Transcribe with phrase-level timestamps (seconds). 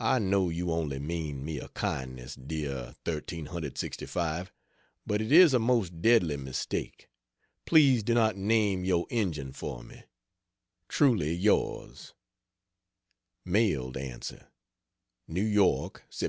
[0.00, 4.50] I know you only mean me a kindness, dear 1365,
[5.04, 7.10] but it is a most deadly mistake.
[7.66, 10.04] Please do not name your Injun for me.
[10.88, 12.14] Truly Yours.
[13.44, 14.48] Mailed Answer:
[15.28, 16.20] NEW YORK, Sept.